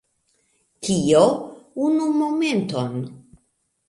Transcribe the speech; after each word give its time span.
Kio? 0.87 1.19
Unu 1.89 2.07
momenton 2.21 2.91